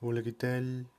[0.00, 0.90] Hola, ¿qué tal?